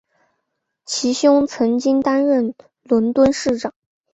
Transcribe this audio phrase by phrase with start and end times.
[0.83, 3.71] 其兄曾经担任伦敦市长。